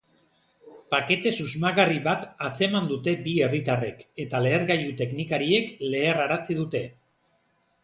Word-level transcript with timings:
Pakete 0.93 1.33
susmagarri 1.43 1.99
bat 2.07 2.23
atzeman 2.47 2.89
dute 2.93 3.13
bi 3.27 3.35
herritarrek, 3.49 4.03
eta 4.25 4.43
lehergailu-teknikariek 4.47 5.71
leherrarazi 5.93 6.61
dute. 6.65 6.85